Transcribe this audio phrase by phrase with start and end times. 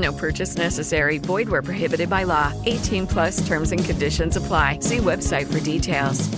[0.00, 1.18] No purchase necessary.
[1.18, 2.52] Void where prohibited by law.
[2.66, 4.78] 18 plus terms and conditions apply.
[4.80, 6.28] See website for details.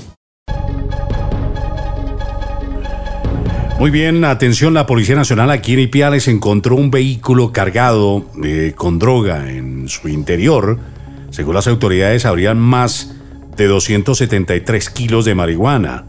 [3.82, 9.00] Muy bien, atención, la Policía Nacional aquí en Ipiales encontró un vehículo cargado eh, con
[9.00, 10.78] droga en su interior.
[11.30, 13.16] Según las autoridades, habrían más
[13.56, 16.04] de 273 kilos de marihuana.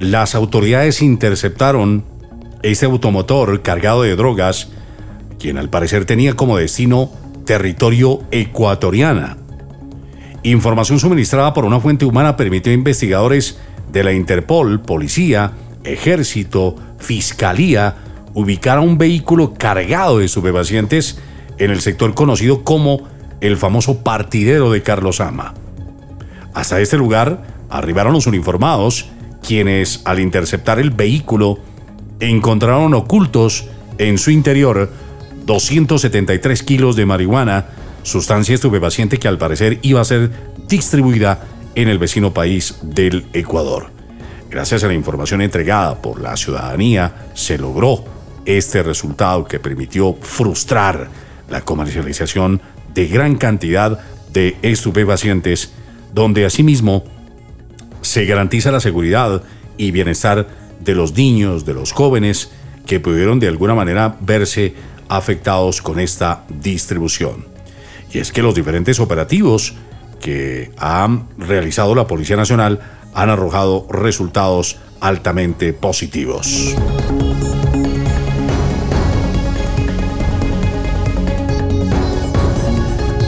[0.00, 2.04] Las autoridades interceptaron
[2.62, 4.68] este automotor cargado de drogas,
[5.42, 7.10] quien al parecer tenía como destino
[7.44, 9.36] territorio ecuatoriana.
[10.44, 13.58] Información suministrada por una fuente humana permitió a investigadores
[13.90, 15.50] de la Interpol, policía,
[15.82, 17.96] ejército, fiscalía,
[18.34, 21.18] ubicar a un vehículo cargado de estupefacientes
[21.58, 23.08] en el sector conocido como
[23.40, 25.54] el famoso partidero de Carlos Ama.
[26.54, 29.06] Hasta este lugar arribaron los uniformados,
[29.44, 31.58] quienes al interceptar el vehículo
[32.20, 33.66] encontraron ocultos
[33.98, 34.88] en su interior
[35.44, 37.66] 273 kilos de marihuana,
[38.02, 40.30] sustancia estupefaciente que al parecer iba a ser
[40.68, 41.40] distribuida
[41.74, 43.86] en el vecino país del Ecuador.
[44.50, 48.04] Gracias a la información entregada por la ciudadanía, se logró
[48.44, 51.08] este resultado que permitió frustrar
[51.48, 52.60] la comercialización
[52.92, 53.98] de gran cantidad
[54.32, 55.72] de estupefacientes,
[56.12, 57.04] donde asimismo
[58.02, 59.42] se garantiza la seguridad
[59.78, 60.48] y bienestar
[60.80, 62.50] de los niños, de los jóvenes
[62.86, 64.74] que pudieron de alguna manera verse
[65.16, 67.46] afectados con esta distribución.
[68.12, 69.74] Y es que los diferentes operativos
[70.20, 72.80] que ha realizado la Policía Nacional
[73.14, 76.74] han arrojado resultados altamente positivos.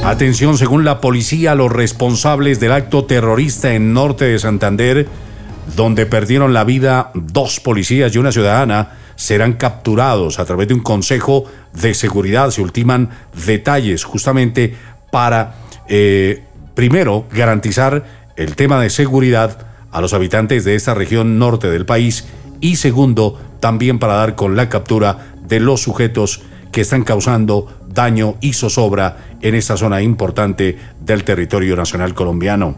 [0.05, 5.09] Atención, según la policía, los responsables del acto terrorista en norte de Santander,
[5.77, 10.81] donde perdieron la vida dos policías y una ciudadana, serán capturados a través de un
[10.81, 12.51] consejo de seguridad.
[12.51, 13.11] Se ultiman
[13.47, 14.75] detalles justamente
[15.11, 15.55] para,
[15.89, 18.05] eh, primero, garantizar
[18.37, 22.27] el tema de seguridad a los habitantes de esta región norte del país
[22.61, 26.43] y segundo, también para dar con la captura de los sujetos
[26.73, 32.77] que están causando daño y zozobra en esta zona importante del territorio nacional colombiano.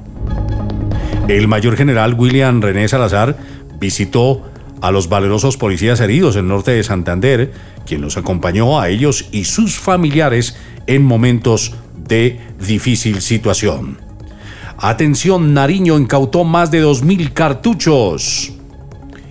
[1.29, 3.37] El mayor general William René Salazar
[3.81, 4.43] visitó
[4.81, 7.53] a los valerosos policías heridos en el norte de Santander,
[7.85, 10.57] quien los acompañó a ellos y sus familiares
[10.87, 13.99] en momentos de difícil situación.
[14.79, 18.53] Atención, Nariño incautó más de 2.000 cartuchos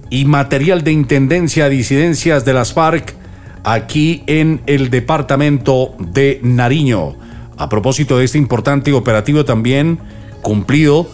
[0.09, 3.15] y material de intendencia a disidencias de las FARC
[3.63, 7.15] aquí en el departamento de Nariño.
[7.57, 9.99] A propósito de este importante operativo también
[10.41, 11.07] cumplido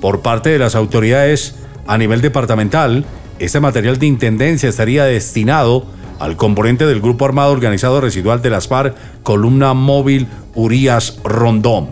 [0.00, 3.04] por parte de las autoridades a nivel departamental,
[3.38, 5.86] este material de intendencia estaría destinado
[6.18, 11.88] al componente del Grupo Armado Organizado Residual de las FARC, Columna Móvil Urias Rondón.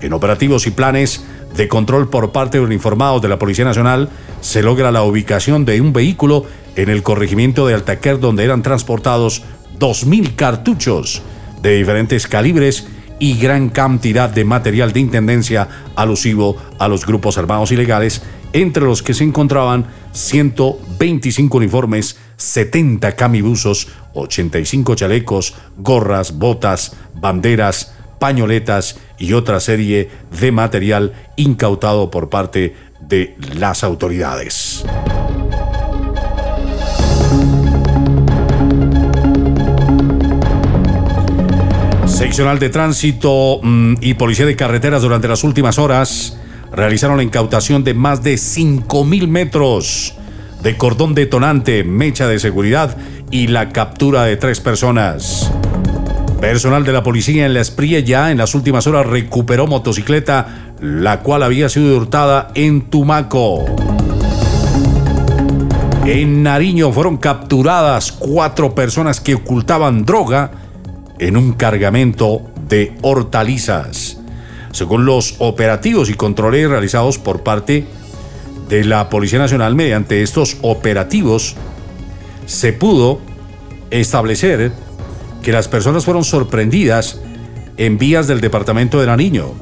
[0.00, 1.24] En operativos y planes
[1.56, 4.08] de control por parte de uniformados de la Policía Nacional,
[4.40, 6.44] se logra la ubicación de un vehículo
[6.76, 9.42] en el corregimiento de Altaquer donde eran transportados
[9.78, 11.22] 2.000 cartuchos
[11.62, 12.88] de diferentes calibres
[13.22, 18.20] y gran cantidad de material de intendencia alusivo a los grupos armados ilegales,
[18.52, 28.98] entre los que se encontraban 125 uniformes, 70 camibuzos, 85 chalecos, gorras, botas, banderas, pañoletas
[29.20, 30.10] y otra serie
[30.40, 34.84] de material incautado por parte de las autoridades.
[42.22, 46.38] Seccional de Tránsito mm, y Policía de Carreteras durante las últimas horas
[46.70, 50.14] realizaron la incautación de más de 5.000 metros
[50.62, 52.96] de cordón detonante, mecha de seguridad
[53.32, 55.50] y la captura de tres personas.
[56.40, 61.22] Personal de la policía en La Espría ya en las últimas horas recuperó motocicleta la
[61.22, 63.64] cual había sido hurtada en Tumaco.
[66.06, 70.61] En Nariño fueron capturadas cuatro personas que ocultaban droga
[71.18, 74.18] en un cargamento de hortalizas.
[74.72, 77.86] Según los operativos y controles realizados por parte
[78.68, 81.56] de la Policía Nacional, mediante estos operativos
[82.46, 83.20] se pudo
[83.90, 84.72] establecer
[85.42, 87.20] que las personas fueron sorprendidas
[87.76, 89.52] en vías del departamento de Nariño,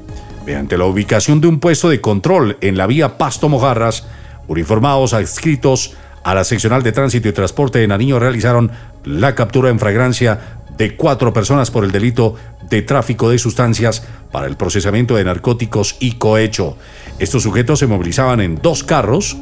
[0.46, 4.06] mediante la ubicación de un puesto de control en la vía Pasto Mojarras,
[4.46, 8.70] uniformados adscritos a la seccional de tránsito y transporte de Nariño realizaron
[9.05, 12.37] la captura en fragancia de cuatro personas por el delito
[12.71, 16.79] de tráfico de sustancias para el procesamiento de narcóticos y cohecho.
[17.19, 19.37] Estos sujetos se movilizaban en dos carros,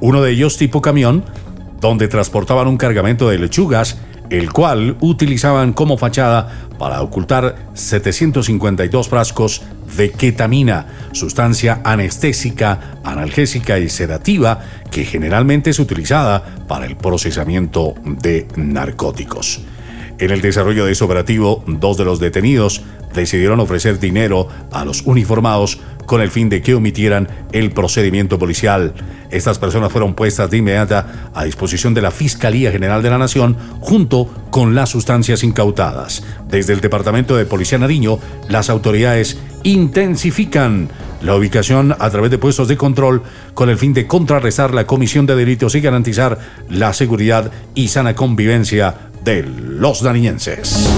[0.00, 1.22] uno de ellos tipo camión,
[1.82, 3.98] donde transportaban un cargamento de lechugas,
[4.30, 9.64] el cual utilizaban como fachada para ocultar 752 frascos
[9.98, 14.60] de ketamina, sustancia anestésica, analgésica y sedativa
[14.90, 19.60] que generalmente es utilizada para el procesamiento de narcóticos.
[20.18, 22.82] En el desarrollo de ese operativo, dos de los detenidos
[23.14, 28.94] decidieron ofrecer dinero a los uniformados con el fin de que omitieran el procedimiento policial.
[29.30, 33.56] Estas personas fueron puestas de inmediata a disposición de la Fiscalía General de la Nación
[33.80, 36.22] junto con las sustancias incautadas.
[36.48, 38.18] Desde el Departamento de Policía Nariño,
[38.48, 40.88] las autoridades intensifican
[41.22, 43.22] la ubicación a través de puestos de control
[43.54, 48.14] con el fin de contrarrestar la comisión de delitos y garantizar la seguridad y sana
[48.14, 48.94] convivencia
[49.26, 50.88] de los nariñenses.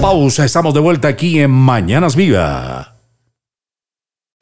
[0.00, 2.90] Pausa, estamos de vuelta aquí en Mañanas Viva.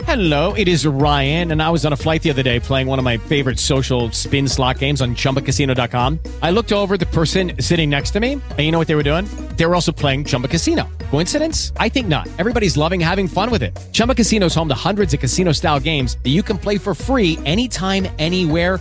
[0.06, 2.98] Hello, it is Ryan, and I was on a flight the other day playing one
[2.98, 6.18] of my favorite social spin slot games on chumbacasino.com.
[6.42, 9.04] I looked over the person sitting next to me, and you know what they were
[9.04, 9.26] doing?
[9.56, 10.88] They were also playing Chumba Casino.
[11.10, 11.72] Coincidence?
[11.76, 12.28] I think not.
[12.38, 13.78] Everybody's loving having fun with it.
[13.92, 16.94] Chumba Casino is home to hundreds of casino style games that you can play for
[16.94, 18.80] free anytime, anywhere,